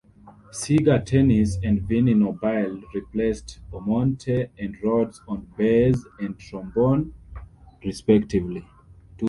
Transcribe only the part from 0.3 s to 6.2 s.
Seager Tennis and Vinny Nobile replaced Omonte and Rhodes on bass